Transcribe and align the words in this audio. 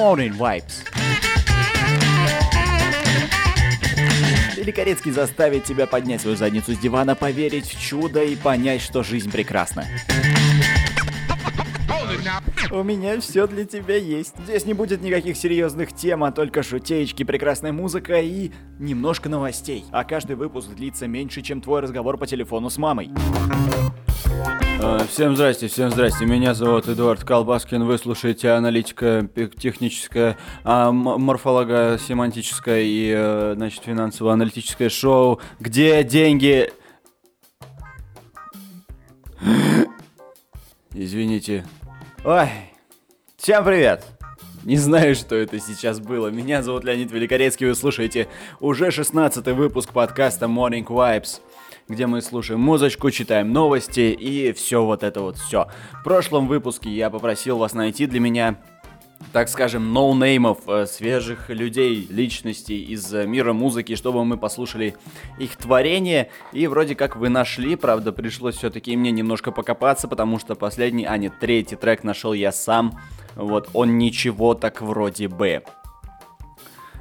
Morning 0.00 0.34
Vibes. 0.34 0.86
Великорецкий 4.56 5.12
заставит 5.12 5.64
тебя 5.64 5.86
поднять 5.86 6.22
свою 6.22 6.38
задницу 6.38 6.72
с 6.72 6.78
дивана, 6.78 7.14
поверить 7.14 7.66
в 7.66 7.78
чудо 7.78 8.22
и 8.22 8.34
понять, 8.34 8.80
что 8.80 9.02
жизнь 9.02 9.30
прекрасна. 9.30 9.84
У 12.70 12.82
меня 12.82 13.20
все 13.20 13.46
для 13.46 13.66
тебя 13.66 13.96
есть. 13.96 14.32
Здесь 14.44 14.64
не 14.64 14.72
будет 14.72 15.02
никаких 15.02 15.36
серьезных 15.36 15.92
тем, 15.92 16.24
а 16.24 16.32
только 16.32 16.62
шутеечки, 16.62 17.22
прекрасная 17.22 17.72
музыка 17.72 18.22
и 18.22 18.52
немножко 18.78 19.28
новостей. 19.28 19.84
А 19.90 20.04
каждый 20.04 20.36
выпуск 20.36 20.70
длится 20.70 21.08
меньше, 21.08 21.42
чем 21.42 21.60
твой 21.60 21.80
разговор 21.80 22.16
по 22.16 22.26
телефону 22.26 22.70
с 22.70 22.78
мамой. 22.78 23.10
Э, 24.82 25.04
Всем 25.06 25.36
здрасте, 25.36 25.68
всем 25.68 25.90
здрасте. 25.90 26.24
Меня 26.24 26.54
зовут 26.54 26.88
Эдуард 26.88 27.22
Колбаскин. 27.22 27.84
Вы 27.84 27.98
слушаете 27.98 28.52
аналитика 28.52 29.28
техническое, 29.58 30.38
а, 30.64 30.90
морфолога 30.90 31.98
семантическое 31.98 32.80
и, 32.80 33.12
э, 33.14 33.52
значит, 33.56 33.82
финансово-аналитическое 33.84 34.88
шоу 34.88 35.38
«Где 35.58 36.02
деньги?» 36.02 36.72
Извините. 40.94 41.66
Ой, 42.24 42.48
всем 43.36 43.64
привет! 43.64 44.06
Не 44.64 44.76
знаю, 44.76 45.14
что 45.14 45.36
это 45.36 45.58
сейчас 45.58 46.00
было. 46.00 46.28
Меня 46.28 46.62
зовут 46.62 46.84
Леонид 46.84 47.10
Великорецкий, 47.12 47.66
вы 47.66 47.74
слушаете 47.74 48.28
уже 48.60 48.90
16 48.90 49.46
выпуск 49.48 49.90
подкаста 49.92 50.46
Morning 50.46 50.84
Vibes, 50.84 51.40
где 51.90 52.06
мы 52.06 52.22
слушаем 52.22 52.60
музычку, 52.60 53.10
читаем 53.10 53.52
новости 53.52 54.12
и 54.12 54.52
все 54.52 54.84
вот 54.84 55.02
это 55.02 55.20
вот 55.22 55.36
все. 55.36 55.66
В 55.92 56.04
прошлом 56.04 56.46
выпуске 56.46 56.88
я 56.88 57.10
попросил 57.10 57.58
вас 57.58 57.74
найти 57.74 58.06
для 58.06 58.20
меня 58.20 58.56
так 59.32 59.50
скажем, 59.50 59.92
ноунеймов, 59.92 60.66
э, 60.66 60.86
свежих 60.86 61.50
людей, 61.50 62.06
личностей 62.08 62.82
из 62.82 63.12
э, 63.12 63.26
мира 63.26 63.52
музыки, 63.52 63.94
чтобы 63.94 64.24
мы 64.24 64.38
послушали 64.38 64.96
их 65.38 65.56
творение. 65.56 66.30
И 66.52 66.66
вроде 66.66 66.94
как 66.94 67.16
вы 67.16 67.28
нашли, 67.28 67.76
правда, 67.76 68.12
пришлось 68.12 68.56
все-таки 68.56 68.96
мне 68.96 69.10
немножко 69.10 69.52
покопаться, 69.52 70.08
потому 70.08 70.38
что 70.38 70.54
последний, 70.54 71.04
а 71.04 71.18
нет, 71.18 71.34
третий 71.38 71.76
трек 71.76 72.02
нашел 72.02 72.32
я 72.32 72.50
сам. 72.50 72.98
Вот, 73.36 73.68
он 73.74 73.98
ничего 73.98 74.54
так 74.54 74.80
вроде 74.80 75.28
бы. 75.28 75.62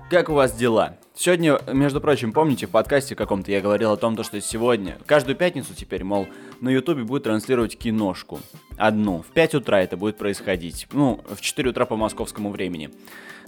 Как 0.10 0.28
у 0.30 0.34
вас 0.34 0.54
дела? 0.54 0.98
Сегодня, 1.14 1.60
между 1.72 2.02
прочим, 2.02 2.34
помните, 2.34 2.66
в 2.66 2.72
подкасте 2.72 3.16
каком-то 3.16 3.52
я 3.52 3.62
говорил 3.62 3.92
о 3.92 3.98
том, 3.98 4.16
то, 4.16 4.24
что 4.24 4.42
сегодня, 4.42 4.98
каждую 5.06 5.36
пятницу 5.36 5.76
теперь, 5.76 6.04
мол, 6.04 6.28
на 6.62 6.70
ютубе 6.70 7.04
будет 7.04 7.26
транслировать 7.26 7.78
киношку. 7.78 8.40
Одну. 8.76 9.22
В 9.22 9.28
5 9.28 9.56
утра 9.56 9.84
это 9.84 9.98
будет 9.98 10.18
происходить. 10.18 10.88
Ну, 10.94 11.24
в 11.30 11.42
4 11.42 11.70
утра 11.70 11.86
по 11.86 11.96
московскому 11.96 12.50
времени. 12.50 12.90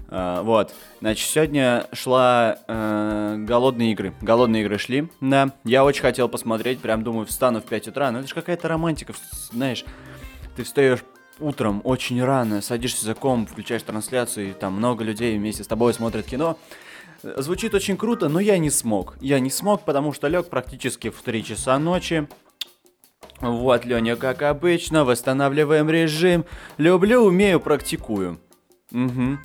Uh, 0.08 0.44
вот. 0.44 0.76
Значит, 1.00 1.28
сегодня 1.30 1.88
шла 1.94 2.58
uh, 2.68 3.44
голодные 3.44 3.94
игры. 3.94 4.14
Голодные 4.22 4.62
игры 4.62 4.78
шли, 4.78 5.10
да. 5.20 5.54
Я 5.64 5.84
очень 5.84 6.02
хотел 6.02 6.30
посмотреть, 6.30 6.80
прям 6.80 7.04
думаю, 7.04 7.26
встану 7.26 7.62
в 7.62 7.66
5 7.66 7.88
утра. 7.88 8.12
Но 8.12 8.20
это 8.20 8.28
же 8.28 8.36
какая-то 8.36 8.68
романтика, 8.68 9.14
знаешь. 9.52 9.84
Ты 10.56 10.64
встаешь 10.64 11.00
утром 11.42 11.82
очень 11.84 12.24
рано, 12.24 12.62
садишься 12.62 13.06
за 13.06 13.16
комп, 13.16 13.50
включаешь 13.50 13.84
трансляцию, 13.84 14.50
и 14.50 14.54
там 14.54 14.74
много 14.74 15.04
людей 15.04 15.38
вместе 15.38 15.64
с 15.64 15.68
тобой 15.68 15.94
смотрят 15.94 16.26
кино. 16.26 16.58
Звучит 17.24 17.74
очень 17.74 17.98
круто, 17.98 18.30
но 18.30 18.40
я 18.40 18.58
не 18.58 18.70
смог. 18.70 19.16
Я 19.22 19.40
не 19.40 19.50
смог, 19.50 19.84
потому 19.84 20.14
что 20.14 20.28
лег 20.28 20.48
практически 20.48 21.10
в 21.10 21.22
3 21.22 21.44
часа 21.44 21.78
ночи. 21.78 22.28
Вот, 23.40 23.86
Леня, 23.86 24.16
как 24.16 24.42
обычно, 24.42 25.04
восстанавливаем 25.04 25.90
режим. 25.90 26.46
Люблю, 26.78 27.24
умею, 27.24 27.60
практикую. 27.60 28.40
Угу. 28.92 29.38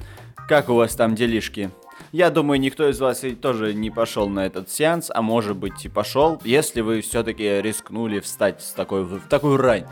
Как 0.48 0.68
у 0.68 0.74
вас 0.74 0.94
там 0.94 1.14
делишки? 1.14 1.70
Я 2.12 2.30
думаю, 2.30 2.60
никто 2.60 2.88
из 2.88 3.00
вас 3.00 3.22
тоже 3.40 3.74
не 3.74 3.90
пошел 3.90 4.28
на 4.28 4.46
этот 4.46 4.70
сеанс, 4.70 5.10
а 5.12 5.22
может 5.22 5.56
быть 5.56 5.84
и 5.84 5.88
пошел, 5.88 6.40
если 6.44 6.80
вы 6.80 7.00
все-таки 7.00 7.60
рискнули 7.60 8.20
встать 8.20 8.62
с 8.62 8.72
такой, 8.72 9.04
в 9.04 9.20
такую 9.28 9.56
рань 9.56 9.86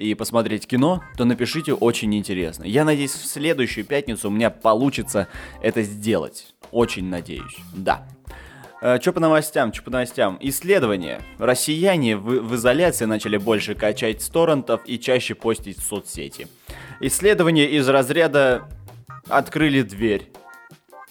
и 0.00 0.14
посмотреть 0.14 0.66
кино, 0.66 1.02
то 1.18 1.26
напишите 1.26 1.74
очень 1.74 2.14
интересно. 2.16 2.64
Я 2.64 2.84
надеюсь, 2.84 3.12
в 3.12 3.26
следующую 3.26 3.84
пятницу 3.84 4.28
у 4.28 4.30
меня 4.30 4.48
получится 4.48 5.28
это 5.62 5.82
сделать. 5.82 6.54
Очень 6.70 7.10
надеюсь. 7.10 7.54
Да. 7.74 8.08
Э, 8.80 8.98
Что 8.98 9.12
по 9.12 9.20
новостям? 9.20 9.74
Что 9.74 9.82
по 9.84 9.90
новостям? 9.90 10.38
Исследование. 10.40 11.20
Россияне 11.38 12.16
в, 12.16 12.24
в 12.40 12.54
изоляции 12.54 13.04
начали 13.04 13.36
больше 13.36 13.74
качать 13.74 14.22
с 14.22 14.28
торрентов 14.30 14.80
и 14.86 14.98
чаще 14.98 15.34
постить 15.34 15.78
в 15.78 15.82
соцсети. 15.82 16.48
Исследование 17.00 17.70
из 17.70 17.86
разряда 17.86 18.68
«Открыли 19.28 19.82
дверь». 19.82 20.30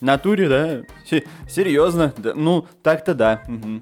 Натуре, 0.01 0.47
да? 0.49 0.81
Се- 1.07 1.25
серьезно? 1.47 2.13
Да, 2.17 2.33
ну, 2.33 2.65
так-то 2.81 3.13
да. 3.13 3.43
Угу. 3.47 3.81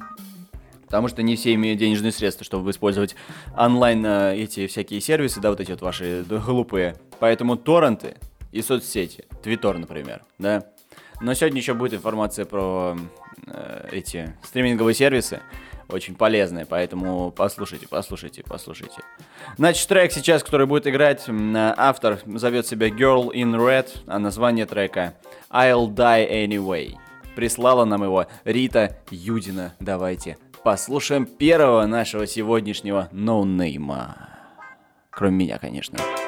Потому 0.88 1.09
что 1.09 1.22
не 1.22 1.36
все 1.36 1.53
имеют 1.53 1.80
денежные 1.80 2.14
средства, 2.14 2.46
чтобы 2.46 2.72
использовать 2.72 3.16
онлайн 3.58 4.06
э, 4.06 4.38
эти 4.38 4.68
всякие 4.68 5.02
сервисы, 5.02 5.42
да, 5.42 5.50
вот 5.50 5.59
эти 5.59 5.72
вот 5.72 5.81
ваши 5.81 6.24
глупые. 6.28 6.96
Поэтому 7.20 7.58
торренты 7.58 8.16
и 8.53 8.62
соцсети. 8.62 9.25
Твиттер, 9.44 9.78
например, 9.78 10.24
да. 10.40 10.66
Но 11.20 11.34
сегодня 11.34 11.59
еще 11.59 11.74
будет 11.74 11.94
информация 11.94 12.46
про 12.46 12.98
э, 13.48 13.90
эти 13.92 14.34
стриминговые 14.44 14.96
сервисы. 14.96 15.42
Очень 15.90 16.16
полезная, 16.16 16.66
поэтому 16.66 17.31
послушайте, 17.31 17.88
послушайте, 17.90 18.44
послушайте. 18.46 19.02
Значит, 19.58 19.88
трек 19.88 20.12
сейчас, 20.12 20.44
который 20.44 20.68
будет 20.68 20.86
играть, 20.86 21.25
автор 21.78 22.19
зовет 22.25 22.68
себя 22.68 22.90
Girl 22.90 23.31
in 23.34 23.56
Red, 23.56 23.88
а 24.06 24.19
название 24.19 24.66
трека 24.66 25.16
I'll 25.50 25.88
Die 25.88 26.48
Anyway. 26.48 26.96
Прислала 27.36 27.86
нам 27.86 28.04
его 28.04 28.25
Рита 28.44 28.98
Юдина. 29.12 29.75
Давайте 29.80 30.38
послушаем 30.67 31.25
первого 31.25 31.85
нашего 31.85 32.28
сегодняшнего 32.28 33.07
ноунейма. 33.13 34.31
Кроме 35.09 35.45
меня, 35.45 35.59
конечно. 35.59 35.97
Why 35.97 36.26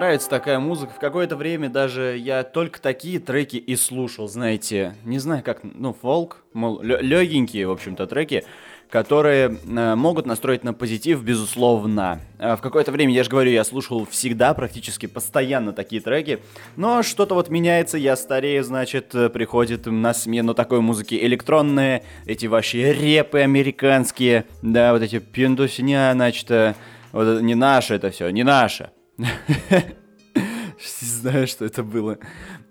нравится 0.00 0.30
такая 0.30 0.58
музыка. 0.58 0.94
В 0.94 0.98
какое-то 0.98 1.36
время 1.36 1.68
даже 1.68 2.16
я 2.16 2.42
только 2.42 2.80
такие 2.80 3.20
треки 3.20 3.56
и 3.56 3.76
слушал, 3.76 4.28
знаете. 4.28 4.94
Не 5.04 5.18
знаю 5.18 5.42
как, 5.44 5.60
ну, 5.62 5.92
фолк, 5.92 6.38
мол, 6.54 6.80
легенькие, 6.82 7.68
в 7.68 7.70
общем-то, 7.70 8.06
треки 8.06 8.44
которые 8.88 9.56
э, 9.56 9.94
могут 9.94 10.26
настроить 10.26 10.64
на 10.64 10.74
позитив, 10.74 11.22
безусловно. 11.22 12.20
Э, 12.40 12.56
в 12.56 12.60
какое-то 12.60 12.90
время, 12.90 13.14
я 13.14 13.22
же 13.22 13.30
говорю, 13.30 13.52
я 13.52 13.62
слушал 13.62 14.04
всегда, 14.04 14.52
практически 14.52 15.06
постоянно 15.06 15.72
такие 15.72 16.02
треки, 16.02 16.40
но 16.74 17.04
что-то 17.04 17.36
вот 17.36 17.50
меняется, 17.50 17.98
я 17.98 18.16
старею, 18.16 18.64
значит, 18.64 19.14
э, 19.14 19.28
приходит 19.28 19.86
на 19.86 20.12
смену 20.12 20.54
такой 20.54 20.80
музыки 20.80 21.14
электронные, 21.14 22.02
эти 22.26 22.46
ваши 22.46 22.92
репы 22.92 23.38
американские, 23.38 24.46
да, 24.60 24.92
вот 24.92 25.02
эти 25.02 25.20
пиндусня, 25.20 26.10
значит, 26.14 26.50
э, 26.50 26.74
вот 27.12 27.28
это 27.28 27.42
не 27.44 27.54
наше 27.54 27.94
это 27.94 28.10
все, 28.10 28.28
не 28.30 28.42
наше. 28.42 28.90
Знаю, 31.00 31.46
что 31.46 31.64
это 31.64 31.82
было. 31.82 32.18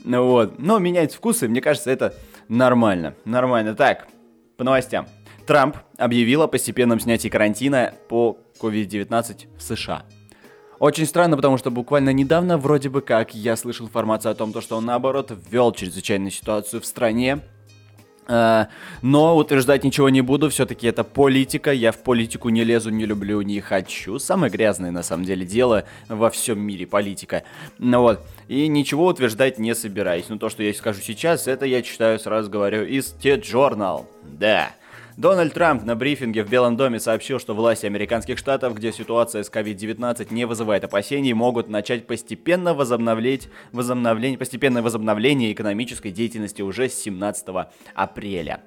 Вот. 0.03 0.59
Но 0.59 0.79
менять 0.79 1.13
вкусы, 1.13 1.47
мне 1.47 1.61
кажется, 1.61 1.91
это 1.91 2.15
нормально. 2.47 3.15
Нормально. 3.25 3.75
Так, 3.75 4.07
по 4.57 4.63
новостям. 4.63 5.07
Трамп 5.45 5.77
объявил 5.97 6.43
о 6.43 6.47
постепенном 6.47 6.99
снятии 6.99 7.27
карантина 7.27 7.93
по 8.07 8.37
COVID-19 8.61 9.57
в 9.57 9.61
США. 9.61 10.03
Очень 10.79 11.05
странно, 11.05 11.35
потому 11.35 11.57
что 11.57 11.71
буквально 11.71 12.13
недавно 12.13 12.57
вроде 12.57 12.89
бы 12.89 13.01
как 13.01 13.35
я 13.35 13.55
слышал 13.55 13.87
информацию 13.87 14.31
о 14.31 14.35
том, 14.35 14.53
что 14.61 14.77
он 14.77 14.85
наоборот 14.85 15.31
ввел 15.49 15.73
чрезвычайную 15.73 16.31
ситуацию 16.31 16.81
в 16.81 16.85
стране. 16.85 17.39
А, 18.31 18.67
но 19.01 19.35
утверждать 19.35 19.83
ничего 19.83 20.07
не 20.09 20.21
буду, 20.21 20.51
все-таки 20.51 20.85
это 20.85 21.03
политика, 21.03 21.73
я 21.73 21.91
в 21.91 21.97
политику 21.97 22.49
не 22.49 22.63
лезу, 22.63 22.91
не 22.91 23.07
люблю, 23.07 23.41
не 23.41 23.59
хочу. 23.59 24.19
Самое 24.19 24.51
грязное 24.51 24.91
на 24.91 25.01
самом 25.01 25.25
деле 25.25 25.47
дело 25.47 25.85
во 26.07 26.29
всем 26.29 26.59
мире 26.59 26.85
политика. 26.85 27.41
Ну 27.79 28.01
вот, 28.01 28.21
и 28.47 28.67
ничего 28.67 29.07
утверждать 29.07 29.57
не 29.57 29.73
собираюсь. 29.73 30.29
Но 30.29 30.37
то, 30.37 30.49
что 30.49 30.61
я 30.61 30.71
скажу 30.75 31.01
сейчас, 31.01 31.47
это 31.47 31.65
я 31.65 31.81
читаю, 31.81 32.19
сразу 32.19 32.51
говорю, 32.51 32.85
из 32.85 33.07
T-Journal. 33.07 34.05
Да. 34.23 34.73
Дональд 35.19 35.53
Трамп 35.53 35.83
на 35.83 35.97
брифинге 35.97 36.45
в 36.45 36.49
Белом 36.49 36.77
доме 36.77 36.97
сообщил, 36.97 37.39
что 37.39 37.53
власти 37.53 37.85
американских 37.85 38.37
штатов, 38.37 38.73
где 38.75 38.93
ситуация 38.93 39.43
с 39.43 39.51
COVID-19 39.51 40.33
не 40.33 40.45
вызывает 40.45 40.85
опасений, 40.85 41.33
могут 41.33 41.67
начать 41.67 42.07
постепенно 42.07 42.73
возобновлять, 42.73 43.49
возобновление, 43.73 44.37
постепенное 44.37 44.81
возобновление 44.81 45.51
экономической 45.51 46.11
деятельности 46.11 46.61
уже 46.61 46.87
с 46.87 46.93
17 46.93 47.47
апреля. 47.95 48.61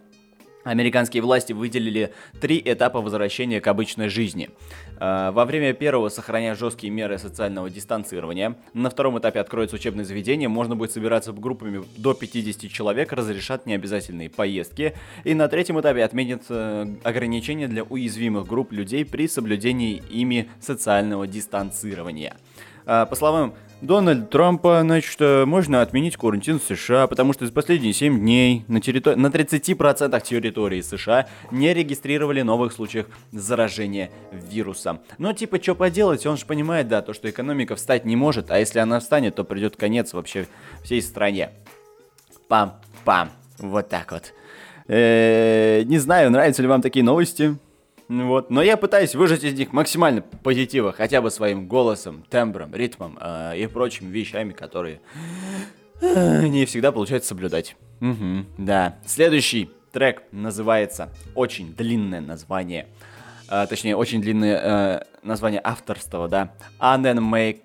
Американские 0.64 1.22
власти 1.22 1.52
выделили 1.52 2.12
три 2.40 2.62
этапа 2.64 3.00
возвращения 3.00 3.60
к 3.60 3.66
обычной 3.66 4.08
жизни. 4.08 4.50
А, 4.98 5.32
во 5.32 5.44
время 5.44 5.72
первого 5.72 6.08
сохраняя 6.08 6.54
жесткие 6.54 6.92
меры 6.92 7.18
социального 7.18 7.68
дистанцирования. 7.68 8.56
На 8.74 8.90
втором 8.90 9.18
этапе 9.18 9.40
откроется 9.40 9.76
учебное 9.76 10.04
заведение, 10.04 10.48
можно 10.48 10.76
будет 10.76 10.92
собираться 10.92 11.32
группами 11.32 11.84
до 11.96 12.14
50 12.14 12.70
человек, 12.70 13.12
разрешат 13.12 13.66
необязательные 13.66 14.30
поездки. 14.30 14.94
И 15.24 15.34
на 15.34 15.48
третьем 15.48 15.80
этапе 15.80 16.04
отменят 16.04 16.42
э, 16.48 16.86
ограничения 17.02 17.68
для 17.68 17.82
уязвимых 17.82 18.46
групп 18.46 18.72
людей 18.72 19.04
при 19.04 19.26
соблюдении 19.26 20.02
ими 20.10 20.48
социального 20.60 21.26
дистанцирования. 21.26 22.36
А, 22.86 23.06
по 23.06 23.16
словам 23.16 23.54
Дональд 23.82 24.30
Трампа, 24.30 24.80
значит, 24.82 25.20
э, 25.20 25.44
можно 25.44 25.82
отменить 25.82 26.16
карантин 26.16 26.60
в 26.60 26.62
США, 26.62 27.08
потому 27.08 27.32
что 27.32 27.46
за 27.46 27.52
последние 27.52 27.92
7 27.92 28.16
дней 28.20 28.64
на, 28.68 28.80
территор... 28.80 29.16
на 29.16 29.26
30% 29.26 30.22
территории 30.22 30.80
США 30.80 31.26
не 31.50 31.74
регистрировали 31.74 32.42
новых 32.42 32.72
случаев 32.72 33.06
заражения 33.32 34.12
вирусом. 34.30 35.00
Но 35.18 35.32
типа, 35.32 35.60
что 35.60 35.74
поделать, 35.74 36.24
он 36.26 36.36
же 36.36 36.46
понимает, 36.46 36.86
да, 36.86 37.02
то, 37.02 37.12
что 37.12 37.28
экономика 37.28 37.74
встать 37.74 38.04
не 38.04 38.14
может, 38.14 38.52
а 38.52 38.60
если 38.60 38.78
она 38.78 39.00
встанет, 39.00 39.34
то 39.34 39.42
придет 39.42 39.74
конец 39.74 40.12
вообще 40.12 40.46
всей 40.84 41.02
стране. 41.02 41.50
Пам-пам. 42.48 43.30
Вот 43.58 43.88
так 43.88 44.12
вот. 44.12 44.32
Э-э- 44.86 45.82
не 45.86 45.98
знаю, 45.98 46.30
нравятся 46.30 46.62
ли 46.62 46.68
вам 46.68 46.82
такие 46.82 47.04
новости. 47.04 47.56
Вот. 48.20 48.50
Но 48.50 48.62
я 48.62 48.76
пытаюсь 48.76 49.14
выжать 49.14 49.42
из 49.42 49.54
них 49.54 49.72
максимально 49.72 50.20
позитива, 50.20 50.92
хотя 50.92 51.22
бы 51.22 51.30
своим 51.30 51.66
голосом, 51.66 52.24
тембром, 52.28 52.74
ритмом 52.74 53.18
э, 53.18 53.58
и 53.58 53.66
прочими 53.66 54.10
вещами, 54.10 54.52
которые 54.52 55.00
э, 56.02 56.46
не 56.46 56.66
всегда 56.66 56.92
получается 56.92 57.28
соблюдать. 57.30 57.74
Угу, 58.02 58.46
да. 58.58 58.98
Следующий 59.06 59.70
трек 59.92 60.24
называется 60.30 61.08
очень 61.34 61.74
длинное 61.74 62.20
название. 62.20 62.88
Э, 63.48 63.66
точнее, 63.66 63.96
очень 63.96 64.20
длинное 64.20 64.60
э, 64.60 65.00
название 65.22 65.62
авторства, 65.64 66.28
да. 66.28 66.52
Annen 66.78 67.18
May 67.18 67.58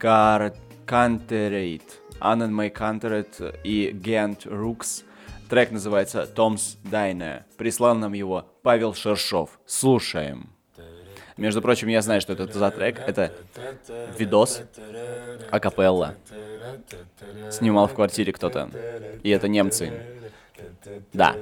Canterate. 0.85 1.81
Annen 2.21 2.73
Canterate 2.73 3.59
и 3.65 3.91
Gent 3.91 4.45
Rooks 4.45 5.03
Трек 5.49 5.71
называется 5.71 6.27
«Tom's 6.35 6.77
Diner». 6.83 7.43
Прислал 7.57 7.95
нам 7.95 8.13
его 8.13 8.45
Павел 8.63 8.93
Шершов. 8.93 9.59
Слушаем. 9.65 10.49
Между 11.37 11.61
прочим, 11.61 11.87
я 11.87 12.01
знаю, 12.01 12.19
что 12.19 12.33
это 12.33 12.51
за 12.51 12.71
трек. 12.71 12.99
Это 12.99 13.31
видос 14.17 14.63
акапелла. 15.51 16.15
Снимал 17.51 17.87
в 17.87 17.93
квартире 17.93 18.33
кто-то. 18.33 18.69
И 19.23 19.29
это 19.29 19.47
немцы. 19.47 20.16
Да. 21.13 21.35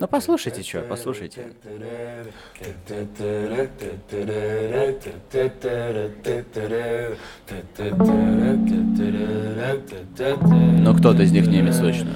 Ну 0.00 0.08
послушайте, 0.08 0.62
что, 0.62 0.82
послушайте. 0.82 1.52
Но 10.78 10.94
кто-то 10.94 11.22
из 11.22 11.32
них 11.32 11.46
немец 11.46 11.78
точно. 11.78 12.10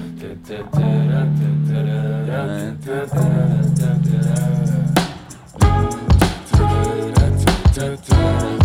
I 8.13 8.60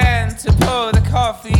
man 0.00 0.34
to 0.36 0.52
pour 0.52 0.92
the 0.92 1.02
coffee. 1.10 1.57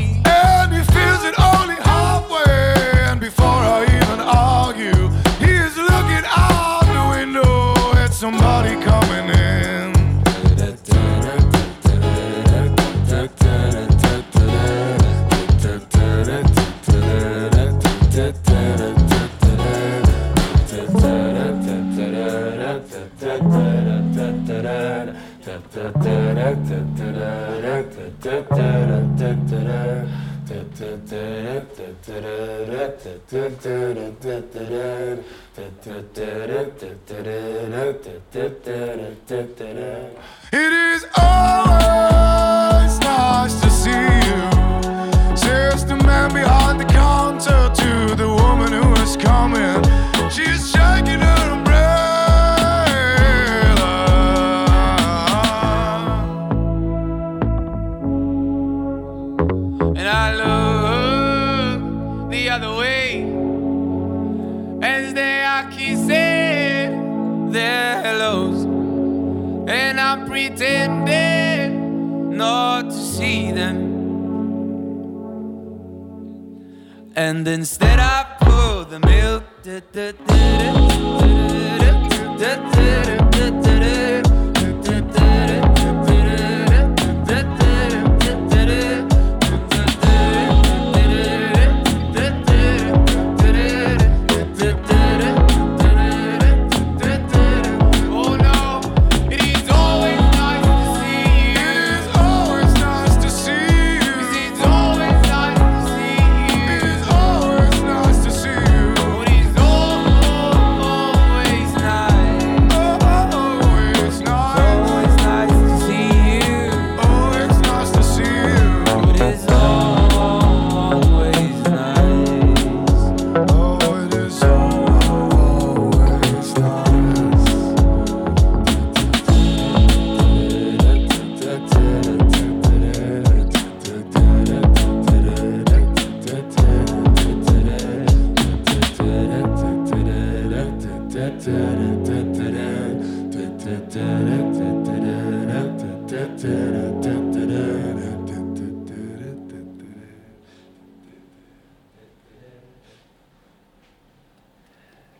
It 40.51 40.88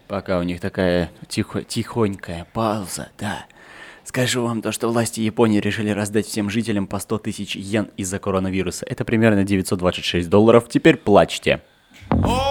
Пока 0.09 0.39
у 0.39 0.43
них 0.43 0.61
такая 0.61 1.11
тихо, 1.29 1.63
тихонькая 1.63 2.47
пауза, 2.53 3.11
да. 3.19 3.47
Скажу 4.05 4.43
вам 4.43 4.63
то, 4.63 4.73
что 4.73 4.89
власти 4.89 5.21
Японии 5.21 5.61
решили 5.61 5.91
раздать 5.91 6.27
всем 6.27 6.49
жителям 6.49 6.87
по 6.87 6.99
100 6.99 7.19
тысяч 7.19 7.55
йен 7.57 7.91
из-за 7.99 8.19
коронавируса. 8.19 8.87
Это 8.87 9.05
примерно 9.05 9.45
926 9.45 10.31
долларов. 10.31 10.67
Теперь 10.69 10.97
плачьте. 10.97 11.61
О! 12.11 12.48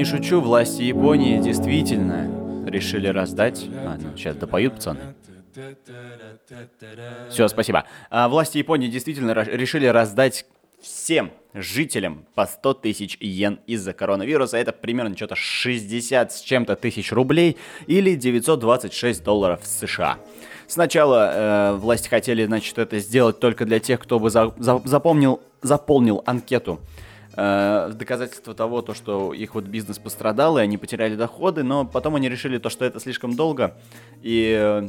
Не 0.00 0.04
шучу, 0.06 0.40
власти 0.40 0.80
Японии 0.80 1.38
действительно 1.42 2.26
решили 2.66 3.06
раздать... 3.08 3.66
А, 3.84 3.98
ну, 4.00 4.16
сейчас 4.16 4.34
допоют, 4.34 4.76
пацаны. 4.76 4.98
Все, 7.28 7.48
спасибо. 7.48 7.84
А, 8.08 8.30
власти 8.30 8.56
Японии 8.56 8.88
действительно 8.88 9.32
решили 9.32 9.84
раздать 9.84 10.46
всем 10.80 11.32
жителям 11.52 12.24
по 12.34 12.46
100 12.46 12.74
тысяч 12.74 13.18
йен 13.20 13.60
из-за 13.66 13.92
коронавируса. 13.92 14.56
Это 14.56 14.72
примерно 14.72 15.14
что-то 15.14 15.36
60 15.36 16.32
с 16.32 16.40
чем-то 16.40 16.76
тысяч 16.76 17.12
рублей 17.12 17.58
или 17.86 18.14
926 18.14 19.22
долларов 19.22 19.60
США. 19.64 20.16
Сначала 20.66 21.30
э, 21.34 21.76
власти 21.76 22.08
хотели, 22.08 22.46
значит, 22.46 22.78
это 22.78 23.00
сделать 23.00 23.38
только 23.38 23.66
для 23.66 23.80
тех, 23.80 24.00
кто 24.00 24.18
бы 24.18 24.30
за- 24.30 24.54
за- 24.56 24.80
запомнил, 24.86 25.42
заполнил 25.60 26.22
анкету 26.24 26.80
э, 27.34 27.90
доказательство 27.94 28.54
того, 28.54 28.82
то, 28.82 28.94
что 28.94 29.32
их 29.32 29.54
вот 29.54 29.64
бизнес 29.64 29.98
пострадал, 29.98 30.58
и 30.58 30.62
они 30.62 30.78
потеряли 30.78 31.16
доходы, 31.16 31.62
но 31.62 31.84
потом 31.84 32.16
они 32.16 32.28
решили 32.28 32.58
то, 32.58 32.70
что 32.70 32.84
это 32.84 33.00
слишком 33.00 33.34
долго, 33.34 33.76
и 34.22 34.56
э, 34.58 34.88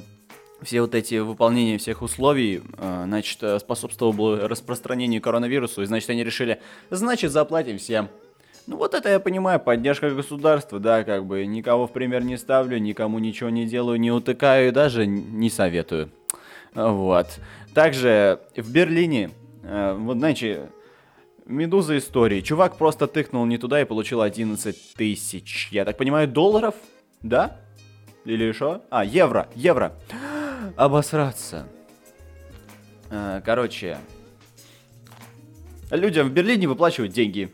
все 0.62 0.82
вот 0.82 0.96
эти 0.96 1.16
выполнения 1.16 1.78
всех 1.78 2.02
условий, 2.02 2.62
э, 2.78 3.04
значит, 3.06 3.42
э, 3.42 3.60
способствовало 3.60 4.48
распространению 4.48 5.22
коронавирусу, 5.22 5.82
и, 5.82 5.86
значит, 5.86 6.10
они 6.10 6.24
решили, 6.24 6.62
значит, 6.90 7.32
заплатим 7.32 7.78
всем. 7.78 8.10
Ну 8.68 8.78
вот 8.78 8.94
это 8.94 9.10
я 9.10 9.20
понимаю, 9.20 9.60
поддержка 9.60 10.12
государства, 10.12 10.80
да, 10.80 11.04
как 11.04 11.26
бы 11.26 11.46
никого 11.46 11.88
в 11.88 11.92
пример 11.92 12.24
не 12.24 12.38
ставлю, 12.38 12.78
никому 12.78 13.18
ничего 13.18 13.50
не 13.50 13.66
делаю, 13.66 14.00
не 14.00 14.12
утыкаю 14.12 14.68
и 14.68 14.72
даже 14.72 15.08
не 15.08 15.50
советую. 15.50 16.12
Вот. 16.76 17.40
Также 17.74 18.40
в 18.56 18.72
Берлине, 18.72 19.32
вот 19.64 20.18
знаете, 20.18 20.70
Медуза 21.46 21.98
истории. 21.98 22.42
Чувак 22.42 22.78
просто 22.78 23.08
тыкнул 23.08 23.46
не 23.46 23.58
туда 23.58 23.82
и 23.82 23.86
получил 23.86 24.22
11 24.22 24.94
тысяч. 24.96 25.70
Я 25.72 25.86
так 25.86 25.98
понимаю, 25.98 26.28
долларов? 26.28 26.76
Да? 27.22 27.58
Или 28.26 28.52
что? 28.52 28.84
А, 28.90 29.04
евро, 29.04 29.50
евро. 29.56 29.94
Обосраться. 30.76 31.68
Э, 33.10 33.42
Короче, 33.44 33.98
людям 35.90 36.30
в 36.30 36.32
Берлине 36.32 36.68
выплачивают 36.68 37.14
деньги. 37.14 37.52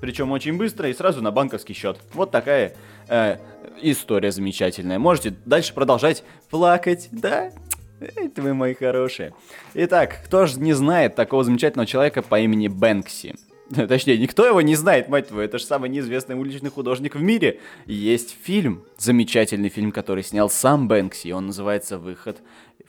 Причем 0.00 0.30
очень 0.30 0.56
быстро 0.56 0.88
и 0.88 0.94
сразу 0.94 1.22
на 1.22 1.30
банковский 1.30 1.72
счет. 1.74 1.98
Вот 2.12 2.30
такая 2.30 2.74
э, 3.08 3.38
история 3.82 4.30
замечательная. 4.30 4.98
Можете 4.98 5.34
дальше 5.44 5.74
продолжать 5.74 6.22
плакать, 6.50 7.08
да? 7.10 7.50
Это 8.00 8.42
вы 8.42 8.54
мои 8.54 8.74
хорошие. 8.74 9.32
Итак, 9.74 10.20
кто 10.24 10.46
же 10.46 10.60
не 10.60 10.74
знает 10.74 11.14
такого 11.14 11.44
замечательного 11.44 11.86
человека 11.86 12.22
по 12.22 12.38
имени 12.38 12.68
Бэнкси? 12.68 13.34
Точнее, 13.88 14.18
никто 14.18 14.46
его 14.46 14.60
не 14.60 14.76
знает, 14.76 15.08
мать 15.08 15.28
твою, 15.28 15.44
это 15.44 15.58
же 15.58 15.64
самый 15.64 15.90
неизвестный 15.90 16.36
уличный 16.36 16.70
художник 16.70 17.16
в 17.16 17.22
мире. 17.22 17.60
Есть 17.86 18.36
фильм, 18.42 18.84
замечательный 18.98 19.68
фильм, 19.68 19.92
который 19.92 20.22
снял 20.22 20.48
сам 20.48 20.88
Бэнкси, 20.88 21.32
он 21.32 21.46
называется 21.46 21.98
«Выход», 21.98 22.38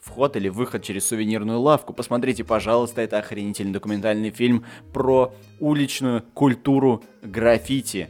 «Вход» 0.00 0.36
или 0.36 0.48
«Выход 0.48 0.82
через 0.82 1.06
сувенирную 1.06 1.58
лавку». 1.58 1.92
Посмотрите, 1.92 2.44
пожалуйста, 2.44 3.00
это 3.00 3.18
охренительный 3.18 3.72
документальный 3.72 4.30
фильм 4.30 4.64
про 4.92 5.34
уличную 5.58 6.22
культуру 6.34 7.02
граффити. 7.22 8.08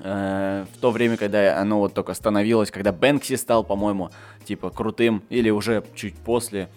Э, 0.00 0.64
в 0.72 0.78
то 0.78 0.90
время, 0.90 1.16
когда 1.16 1.58
оно 1.60 1.78
вот 1.78 1.94
только 1.94 2.14
становилось, 2.14 2.70
когда 2.70 2.92
Бэнкси 2.92 3.36
стал, 3.36 3.64
по-моему, 3.64 4.10
типа 4.44 4.70
крутым, 4.70 5.22
или 5.28 5.50
уже 5.50 5.84
чуть 5.94 6.14
после. 6.16 6.68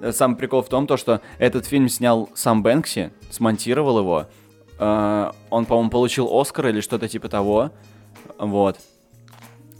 Э, 0.00 0.12
Самый 0.12 0.36
прикол 0.36 0.62
в 0.62 0.68
том, 0.68 0.86
то, 0.86 0.96
что 0.96 1.20
этот 1.38 1.66
фильм 1.66 1.88
снял 1.88 2.28
сам 2.34 2.62
Бэнкси, 2.62 3.10
смонтировал 3.30 3.98
его. 3.98 4.26
Э, 4.78 5.32
Он, 5.50 5.66
по-моему, 5.66 5.90
получил 5.90 6.28
Оскар 6.32 6.68
или 6.68 6.80
что-то 6.80 7.08
типа 7.08 7.28
того. 7.28 7.72
Вот. 8.38 8.78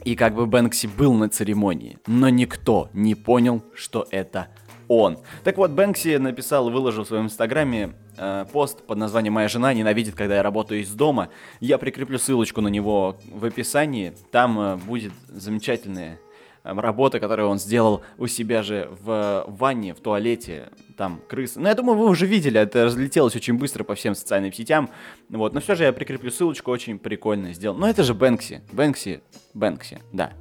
И 0.03 0.15
как 0.15 0.33
бы 0.33 0.45
Бэнкси 0.45 0.87
был 0.87 1.13
на 1.13 1.29
церемонии, 1.29 1.99
но 2.07 2.29
никто 2.29 2.89
не 2.93 3.15
понял, 3.15 3.63
что 3.73 4.07
это 4.11 4.47
он. 4.87 5.19
Так 5.43 5.57
вот, 5.57 5.71
Бэнкси 5.71 6.17
написал, 6.17 6.69
выложил 6.69 7.03
в 7.03 7.07
своем 7.07 7.25
инстаграме 7.25 7.93
э, 8.19 8.45
пост 8.51 8.85
под 8.85 8.97
названием 8.97 9.33
«Моя 9.33 9.47
жена 9.47 9.73
ненавидит, 9.73 10.15
когда 10.15 10.35
я 10.35 10.43
работаю 10.43 10.81
из 10.81 10.91
дома». 10.91 11.29
Я 11.59 11.77
прикреплю 11.77 12.19
ссылочку 12.19 12.61
на 12.61 12.67
него 12.67 13.17
в 13.31 13.45
описании. 13.45 14.13
Там 14.31 14.59
э, 14.59 14.75
будет 14.75 15.13
замечательная 15.29 16.19
э, 16.63 16.73
работа, 16.73 17.19
которую 17.19 17.49
он 17.49 17.57
сделал 17.57 18.03
у 18.17 18.27
себя 18.27 18.61
же 18.61 18.89
в 19.01 19.45
ванне, 19.47 19.93
в 19.93 19.99
туалете. 19.99 20.69
Там 20.97 21.21
крысы. 21.27 21.59
Ну, 21.59 21.67
я 21.67 21.75
думаю, 21.75 21.97
вы 21.97 22.07
уже 22.07 22.25
видели, 22.25 22.59
это 22.59 22.85
разлетелось 22.85 23.35
очень 23.35 23.57
быстро 23.57 23.83
по 23.83 23.95
всем 23.95 24.15
социальным 24.15 24.51
сетям. 24.51 24.89
Вот, 25.29 25.53
но 25.53 25.61
все 25.61 25.75
же 25.75 25.85
я 25.85 25.93
прикреплю 25.93 26.29
ссылочку, 26.29 26.71
очень 26.71 26.99
прикольно 26.99 27.53
сделал. 27.53 27.77
Но 27.77 27.89
это 27.89 28.03
же 28.03 28.13
Бэнкси. 28.13 28.61
Бэнкси. 28.73 29.21
Бэнкси, 29.53 29.99
да. 30.11 30.33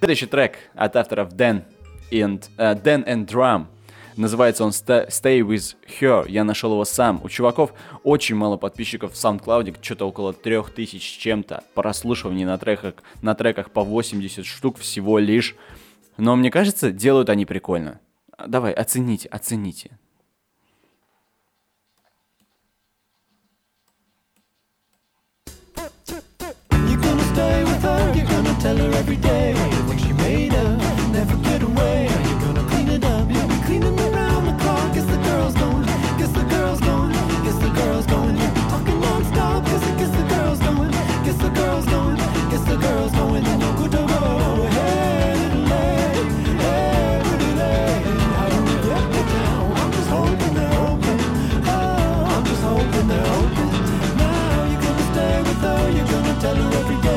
Следующий 0.00 0.26
трек 0.26 0.56
от 0.74 0.96
авторов 0.96 1.32
Dan 1.32 1.62
and, 2.10 2.44
э, 2.58 2.74
Dan 2.74 3.06
and 3.06 3.26
Drum. 3.26 3.66
Называется 4.16 4.64
он 4.64 4.70
Sta- 4.70 5.08
Stay 5.08 5.40
With 5.40 5.74
Her. 6.00 6.28
Я 6.28 6.44
нашел 6.44 6.72
его 6.72 6.84
сам. 6.84 7.20
У 7.24 7.28
чуваков 7.28 7.72
очень 8.04 8.34
мало 8.36 8.56
подписчиков 8.56 9.12
в 9.12 9.16
SoundCloud, 9.16 9.76
что-то 9.80 10.06
около 10.06 10.32
3000 10.32 10.98
с 10.98 11.02
чем-то. 11.02 11.64
Прослушиваний 11.74 12.44
на 12.44 12.58
треках, 12.58 12.94
на 13.22 13.34
треках 13.34 13.70
по 13.70 13.82
80 13.82 14.44
штук 14.44 14.78
всего 14.78 15.18
лишь. 15.18 15.56
Но 16.18 16.36
мне 16.36 16.50
кажется, 16.50 16.90
делают 16.92 17.30
они 17.30 17.46
прикольно. 17.46 18.00
А, 18.36 18.46
Давай, 18.46 18.72
оцените, 18.72 19.28
оцените. 19.28 19.98
You're 26.88 27.00
gonna 27.00 27.22
stay 27.34 27.64
with 27.64 27.82
her, 27.82 28.12
you're 28.14 28.26
gonna 28.26 28.54
tell 28.60 28.76
her 28.76 28.90
every 28.98 29.16
day 29.16 29.54
what 29.88 29.98
she 30.00 30.12
made 30.14 30.52
of, 30.54 30.81
you're 55.94 56.06
gonna 56.06 56.40
tell 56.40 56.56
her 56.56 56.78
every 56.80 57.00
day. 57.02 57.11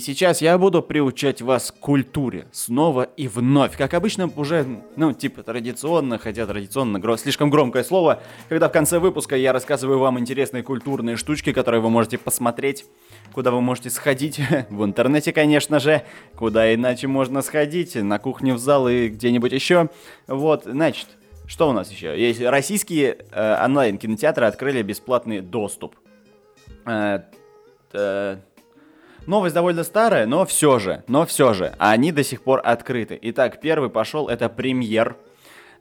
Сейчас 0.00 0.42
я 0.42 0.58
буду 0.58 0.82
приучать 0.82 1.42
вас 1.42 1.70
к 1.70 1.76
культуре 1.76 2.46
снова 2.52 3.02
и 3.02 3.28
вновь. 3.28 3.76
Как 3.76 3.94
обычно, 3.94 4.30
уже, 4.36 4.66
ну, 4.96 5.12
типа 5.12 5.42
традиционно, 5.42 6.18
хотя 6.18 6.46
традиционно 6.46 6.98
гро- 6.98 7.16
слишком 7.16 7.50
громкое 7.50 7.84
слово, 7.84 8.20
когда 8.48 8.68
в 8.68 8.72
конце 8.72 8.98
выпуска 8.98 9.36
я 9.36 9.52
рассказываю 9.52 9.98
вам 9.98 10.18
интересные 10.18 10.62
культурные 10.62 11.16
штучки, 11.16 11.52
которые 11.52 11.80
вы 11.80 11.90
можете 11.90 12.18
посмотреть, 12.18 12.84
куда 13.32 13.50
вы 13.50 13.60
можете 13.60 13.90
сходить. 13.90 14.40
В 14.70 14.84
интернете, 14.84 15.32
конечно 15.32 15.78
же. 15.78 16.02
Куда 16.34 16.74
иначе 16.74 17.06
можно 17.06 17.42
сходить? 17.42 17.94
На 17.94 18.18
кухне, 18.18 18.54
в 18.54 18.58
зал 18.58 18.88
и 18.88 19.08
где-нибудь 19.08 19.52
еще. 19.52 19.90
Вот, 20.26 20.64
значит, 20.64 21.08
что 21.46 21.68
у 21.68 21.72
нас 21.72 21.90
еще? 21.90 22.16
Есть 22.16 22.40
российские 22.40 23.18
э, 23.32 23.64
онлайн-кинотеатры 23.64 24.46
открыли 24.46 24.82
бесплатный 24.82 25.40
доступ. 25.40 25.96
Э, 26.86 27.22
э, 27.92 28.36
Новость 29.30 29.54
довольно 29.54 29.84
старая, 29.84 30.26
но 30.26 30.44
все 30.44 30.80
же, 30.80 31.04
но 31.06 31.24
все 31.24 31.54
же, 31.54 31.72
они 31.78 32.10
до 32.10 32.24
сих 32.24 32.42
пор 32.42 32.60
открыты. 32.64 33.16
Итак, 33.22 33.60
первый 33.60 33.88
пошел, 33.88 34.26
это 34.26 34.48
премьер, 34.48 35.16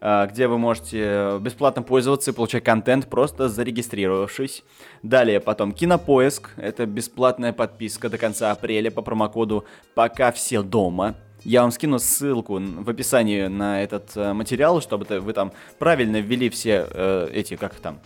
э, 0.02 0.28
где 0.30 0.48
вы 0.48 0.60
можете 0.60 1.40
бесплатно 1.40 1.82
пользоваться 1.82 2.30
и 2.30 2.34
получать 2.36 2.64
контент, 2.64 3.08
просто 3.08 3.50
зарегистрировавшись. 3.50 4.64
Далее 5.02 5.40
потом 5.40 5.72
Кинопоиск, 5.72 6.52
это 6.58 6.86
бесплатная 6.86 7.52
подписка 7.52 8.08
до 8.08 8.20
конца 8.20 8.52
апреля 8.52 8.92
по 8.92 9.02
промокоду 9.02 9.66
«Пока 9.96 10.32
все 10.32 10.62
дома». 10.62 11.16
Я 11.44 11.64
вам 11.64 11.72
скину 11.72 11.98
ссылку 11.98 12.60
в 12.60 12.88
описании 12.88 13.48
на 13.48 13.82
этот 13.82 14.16
э, 14.16 14.32
материал, 14.34 14.80
чтобы 14.80 15.08
вы 15.22 15.34
там 15.34 15.54
правильно 15.80 16.22
ввели 16.22 16.52
все 16.52 16.86
э, 16.88 17.30
эти, 17.34 17.56
как 17.56 17.74
там, 17.80 17.98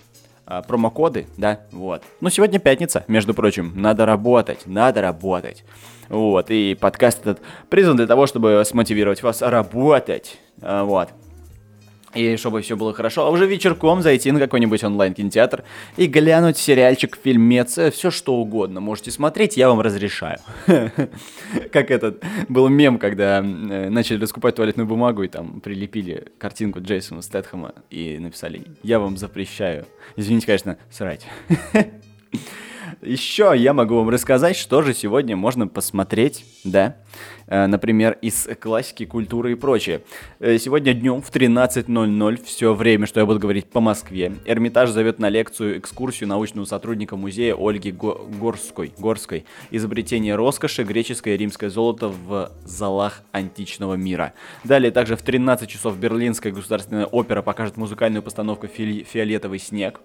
промокоды, 0.46 1.28
да, 1.38 1.62
вот. 1.72 2.04
Ну, 2.22 2.30
сегодня 2.30 2.60
пятница, 2.60 3.04
между 3.08 3.34
прочим, 3.34 3.74
надо 3.76 4.06
работать, 4.06 4.62
надо 4.66 5.02
работать. 5.02 5.64
Вот, 6.10 6.52
и 6.52 6.76
подкаст 6.80 7.22
этот 7.22 7.42
призван 7.70 7.96
для 7.96 8.08
того, 8.08 8.28
чтобы 8.28 8.62
смотивировать 8.66 9.24
вас 9.24 9.42
работать, 9.42 10.38
а, 10.62 10.84
вот. 10.84 11.10
И 12.14 12.38
чтобы 12.38 12.62
все 12.62 12.76
было 12.76 12.94
хорошо, 12.94 13.26
а 13.26 13.30
уже 13.30 13.46
вечерком 13.48 14.02
зайти 14.02 14.32
на 14.32 14.40
какой-нибудь 14.40 14.84
онлайн-кинотеатр 14.84 15.64
и 15.98 16.06
глянуть 16.06 16.58
сериальчик, 16.58 17.18
фильмец, 17.22 17.78
все 17.92 18.12
что 18.12 18.36
угодно. 18.36 18.80
Можете 18.80 19.12
смотреть, 19.12 19.58
я 19.58 19.70
вам 19.70 19.82
разрешаю. 19.82 20.40
Как 21.72 21.92
этот 21.92 22.24
был 22.50 22.70
мем, 22.70 23.00
когда 23.00 23.40
э, 23.40 23.90
начали 23.90 24.22
раскупать 24.22 24.56
туалетную 24.56 24.88
бумагу 24.88 25.24
и 25.24 25.28
там 25.28 25.60
прилепили 25.62 26.28
картинку 26.38 26.82
Джейсона 26.82 27.22
Стэтхэма 27.22 27.74
и 27.90 28.20
написали 28.20 28.64
«Я 28.84 29.00
вам 29.00 29.18
запрещаю». 29.18 29.86
Извините, 30.16 30.46
конечно, 30.48 30.78
срать. 30.92 31.26
Еще 33.02 33.52
я 33.56 33.74
могу 33.74 33.96
вам 33.96 34.10
рассказать, 34.10 34.56
что 34.56 34.82
же 34.82 34.94
сегодня 34.94 35.36
можно 35.36 35.68
посмотреть, 35.68 36.46
да, 36.64 36.96
Э, 37.46 37.68
например, 37.68 38.18
из 38.22 38.48
классики, 38.60 39.06
культуры 39.06 39.52
и 39.52 39.56
прочее. 39.56 40.02
Э, 40.40 40.58
Сегодня 40.58 40.94
днем 40.94 41.22
в 41.22 41.30
13.00, 41.30 42.42
все 42.44 42.74
время, 42.74 43.06
что 43.06 43.20
я 43.20 43.26
буду 43.26 43.38
говорить 43.40 43.66
по 43.66 43.82
Москве, 43.82 44.32
Эрмитаж 44.46 44.90
зовет 44.92 45.20
на 45.20 45.28
лекцию, 45.28 45.78
экскурсию 45.78 46.30
научного 46.30 46.64
сотрудника 46.66 47.18
музея 47.18 47.56
Ольги 47.60 47.92
Го- 47.92 48.28
Горской, 48.40 48.94
Горской 48.98 49.46
«Изобретение 49.72 50.36
роскоши, 50.36 50.84
греческое 50.84 51.36
и 51.36 51.38
римское 51.38 51.70
золото 51.70 52.08
в 52.08 52.50
залах 52.64 53.24
античного 53.34 53.96
мира». 53.96 54.34
Далее 54.64 54.92
также 54.92 55.18
в 55.18 55.22
13 55.22 55.70
часов 55.70 55.98
Берлинская 55.98 56.54
государственная 56.54 57.06
опера 57.06 57.42
покажет 57.42 57.76
музыкальную 57.76 58.24
постановку 58.24 58.68
«Фи- 58.68 59.04
«Фиолетовый 59.04 59.60
снег». 59.60 60.00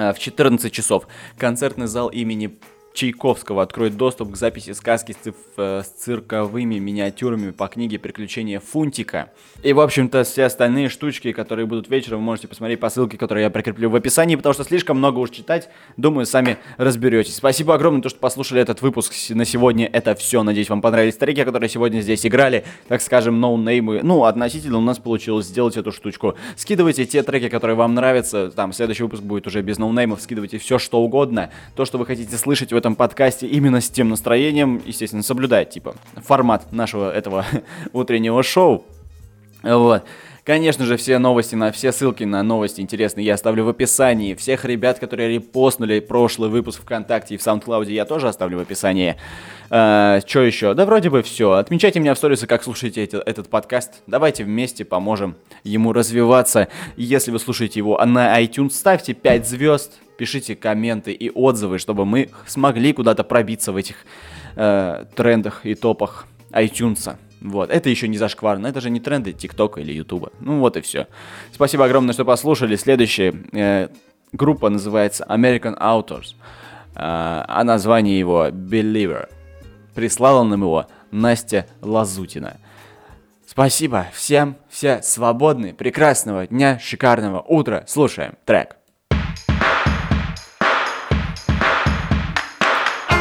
А, 0.00 0.12
В 0.12 0.18
14 0.20 0.72
часов. 0.72 1.08
Концертный 1.36 1.88
зал 1.88 2.08
имени 2.08 2.56
Чайковского 2.94 3.62
откроет 3.62 3.96
доступ 3.96 4.32
к 4.32 4.36
записи 4.36 4.72
сказки 4.72 5.12
с, 5.12 5.16
циф- 5.16 5.34
э, 5.56 5.82
с 5.84 5.88
цирковыми 5.88 6.78
миниатюрами 6.78 7.50
по 7.50 7.68
книге 7.68 7.98
«Приключения 7.98 8.60
Фунтика». 8.60 9.30
И, 9.62 9.72
в 9.72 9.80
общем-то, 9.80 10.24
все 10.24 10.44
остальные 10.44 10.88
штучки, 10.88 11.32
которые 11.32 11.66
будут 11.66 11.88
вечером, 11.88 12.18
вы 12.18 12.24
можете 12.24 12.48
посмотреть 12.48 12.80
по 12.80 12.88
ссылке, 12.90 13.16
которую 13.16 13.44
я 13.44 13.50
прикреплю 13.50 13.90
в 13.90 13.94
описании, 13.94 14.36
потому 14.36 14.52
что 14.52 14.64
слишком 14.64 14.98
много 14.98 15.18
уж 15.18 15.30
читать, 15.30 15.68
думаю, 15.96 16.26
сами 16.26 16.58
разберетесь. 16.76 17.36
Спасибо 17.36 17.74
огромное, 17.74 18.02
то, 18.02 18.08
что 18.08 18.18
послушали 18.18 18.60
этот 18.60 18.82
выпуск 18.82 19.12
на 19.30 19.44
сегодня. 19.44 19.86
Это 19.86 20.14
все. 20.14 20.42
Надеюсь, 20.42 20.68
вам 20.68 20.80
понравились 20.80 21.16
треки, 21.16 21.44
которые 21.44 21.68
сегодня 21.68 22.00
здесь 22.00 22.26
играли. 22.26 22.64
Так 22.88 23.00
скажем, 23.02 23.40
ноунеймы. 23.40 24.00
Ну, 24.02 24.24
относительно 24.24 24.78
у 24.78 24.82
нас 24.82 24.98
получилось 24.98 25.46
сделать 25.46 25.76
эту 25.76 25.92
штучку. 25.92 26.34
Скидывайте 26.56 27.04
те 27.04 27.22
треки, 27.22 27.48
которые 27.48 27.76
вам 27.76 27.94
нравятся. 27.94 28.50
Там, 28.50 28.72
следующий 28.72 29.04
выпуск 29.04 29.22
будет 29.22 29.46
уже 29.46 29.62
без 29.62 29.78
ноунеймов. 29.78 30.20
Скидывайте 30.20 30.58
все, 30.58 30.78
что 30.78 31.00
угодно. 31.00 31.50
То, 31.76 31.84
что 31.84 31.98
вы 31.98 32.06
хотите 32.06 32.36
слышать 32.36 32.72
этом 32.78 32.96
подкасте 32.96 33.46
именно 33.46 33.80
с 33.80 33.90
тем 33.90 34.08
настроением, 34.08 34.80
естественно, 34.84 35.22
соблюдать, 35.22 35.70
типа, 35.70 35.94
формат 36.16 36.72
нашего 36.72 37.10
этого 37.12 37.44
утреннего 37.92 38.42
шоу. 38.42 38.84
Вот. 39.62 40.04
Конечно 40.48 40.86
же, 40.86 40.96
все 40.96 41.18
новости, 41.18 41.56
на 41.56 41.70
все 41.72 41.92
ссылки 41.92 42.24
на 42.24 42.42
новости 42.42 42.80
интересные 42.80 43.26
я 43.26 43.34
оставлю 43.34 43.64
в 43.64 43.68
описании. 43.68 44.32
Всех 44.32 44.64
ребят, 44.64 44.98
которые 44.98 45.28
репостнули 45.28 46.00
прошлый 46.00 46.48
выпуск 46.48 46.80
ВКонтакте 46.80 47.34
и 47.34 47.36
в 47.36 47.42
SoundCloud, 47.46 47.92
я 47.92 48.06
тоже 48.06 48.28
оставлю 48.28 48.56
в 48.56 48.62
описании. 48.62 49.16
что 49.68 50.40
еще? 50.40 50.72
Да 50.72 50.86
вроде 50.86 51.10
бы 51.10 51.22
все. 51.22 51.52
Отмечайте 51.52 52.00
меня 52.00 52.14
в 52.14 52.16
сторисы, 52.16 52.46
как 52.46 52.62
слушаете 52.62 53.02
эти- 53.04 53.16
этот 53.16 53.50
подкаст. 53.50 54.00
Давайте 54.06 54.44
вместе 54.44 54.86
поможем 54.86 55.36
ему 55.64 55.92
развиваться. 55.92 56.68
Если 56.96 57.30
вы 57.30 57.40
слушаете 57.40 57.80
его 57.80 58.02
на 58.02 58.42
iTunes, 58.42 58.70
ставьте 58.70 59.12
5 59.12 59.46
звезд, 59.46 59.98
пишите 60.16 60.56
комменты 60.56 61.12
и 61.12 61.28
отзывы, 61.28 61.78
чтобы 61.78 62.06
мы 62.06 62.30
смогли 62.46 62.94
куда-то 62.94 63.22
пробиться 63.22 63.70
в 63.70 63.76
этих 63.76 63.96
э, 64.56 65.04
трендах 65.14 65.66
и 65.66 65.74
топах 65.74 66.26
iTunes. 66.52 67.16
Вот, 67.40 67.70
это 67.70 67.88
еще 67.88 68.08
не 68.08 68.18
зашкварно, 68.18 68.66
это 68.66 68.80
же 68.80 68.90
не 68.90 69.00
тренды 69.00 69.32
ТикТока 69.32 69.80
или 69.80 69.92
Ютуба. 69.92 70.32
Ну 70.40 70.58
вот 70.58 70.76
и 70.76 70.80
все. 70.80 71.06
Спасибо 71.52 71.84
огромное, 71.84 72.12
что 72.12 72.24
послушали. 72.24 72.76
Следующая 72.76 73.34
э, 73.52 73.88
группа 74.32 74.68
называется 74.68 75.24
American 75.28 75.78
Authors, 75.78 76.34
э, 76.34 76.96
а 76.96 77.62
название 77.64 78.18
его 78.18 78.48
Believer. 78.48 79.28
Прислала 79.94 80.42
нам 80.42 80.62
его 80.62 80.86
Настя 81.10 81.66
Лазутина. 81.80 82.56
Спасибо 83.46 84.06
всем, 84.12 84.56
все 84.68 85.00
свободны, 85.02 85.72
прекрасного 85.74 86.46
дня, 86.46 86.78
шикарного 86.78 87.40
утра. 87.40 87.84
Слушаем 87.86 88.34
трек. 88.44 88.76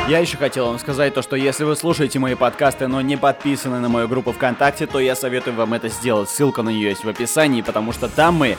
Я 0.07 0.19
еще 0.19 0.37
хотел 0.37 0.67
вам 0.67 0.79
сказать 0.79 1.13
то, 1.13 1.21
что 1.21 1.35
если 1.35 1.65
вы 1.65 1.75
слушаете 1.75 2.17
мои 2.19 2.35
подкасты, 2.35 2.87
но 2.87 3.01
не 3.01 3.17
подписаны 3.17 3.79
на 3.79 3.89
мою 3.89 4.07
группу 4.07 4.31
ВКонтакте, 4.31 4.87
то 4.87 4.99
я 4.99 5.15
советую 5.17 5.55
вам 5.57 5.73
это 5.73 5.89
сделать. 5.89 6.29
Ссылка 6.29 6.61
на 6.61 6.69
нее 6.69 6.89
есть 6.89 7.03
в 7.03 7.09
описании, 7.09 7.61
потому 7.61 7.91
что 7.91 8.07
там 8.07 8.35
мы 8.35 8.55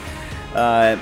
э, 0.53 0.97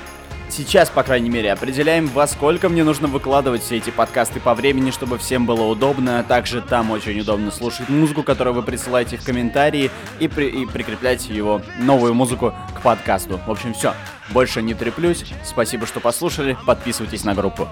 сейчас, 0.48 0.88
по 0.88 1.02
крайней 1.02 1.28
мере, 1.28 1.52
определяем, 1.52 2.06
во 2.06 2.26
сколько 2.26 2.70
мне 2.70 2.82
нужно 2.82 3.08
выкладывать 3.08 3.62
все 3.62 3.76
эти 3.76 3.90
подкасты 3.90 4.40
по 4.40 4.54
времени, 4.54 4.90
чтобы 4.90 5.18
всем 5.18 5.44
было 5.44 5.64
удобно. 5.64 6.20
А 6.20 6.22
также 6.22 6.62
там 6.62 6.92
очень 6.92 7.20
удобно 7.20 7.50
слушать 7.50 7.90
музыку, 7.90 8.22
которую 8.22 8.54
вы 8.54 8.62
присылаете 8.62 9.18
в 9.18 9.24
комментарии, 9.24 9.90
и, 10.18 10.28
при- 10.28 10.48
и 10.48 10.64
прикреплять 10.64 11.28
его 11.28 11.60
новую 11.78 12.14
музыку 12.14 12.54
к 12.74 12.80
подкасту. 12.80 13.38
В 13.46 13.50
общем, 13.50 13.74
все. 13.74 13.92
Больше 14.30 14.62
не 14.62 14.72
треплюсь. 14.72 15.26
Спасибо, 15.44 15.86
что 15.86 16.00
послушали. 16.00 16.56
Подписывайтесь 16.66 17.24
на 17.24 17.34
группу. 17.34 17.68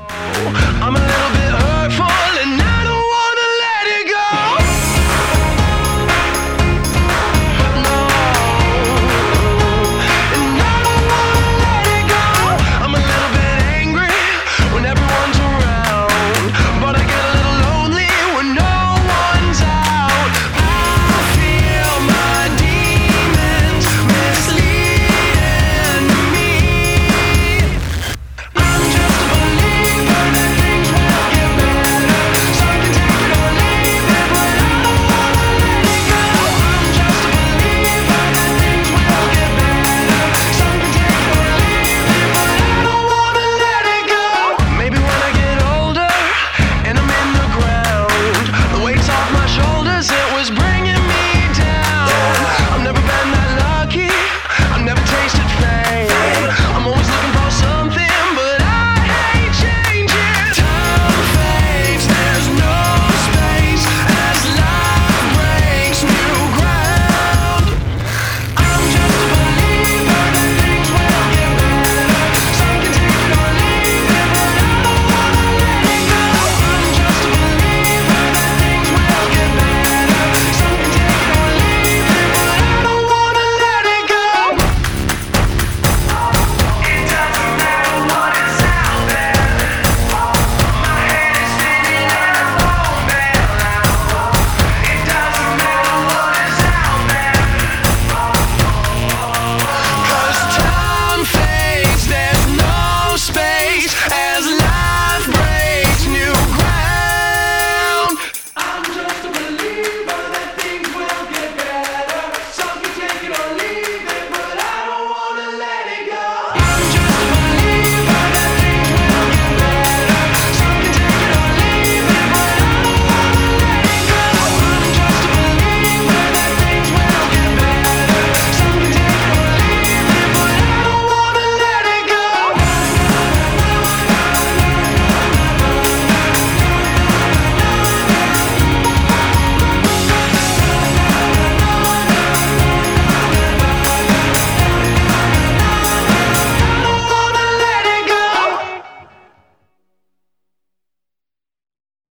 I'm 0.83 0.95
a. 0.95 1.76